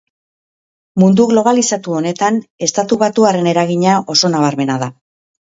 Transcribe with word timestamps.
Mundu 1.03 1.27
globalizatu 1.31 1.93
honetan 1.99 2.39
estatubatuarren 2.69 3.51
eragina 3.53 4.01
oso 4.17 4.33
nabarmena 4.35 4.81
da. 4.87 4.91